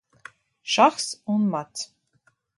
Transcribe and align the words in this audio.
Šahs 0.75 1.05
un 1.35 1.47
mats 1.53 1.87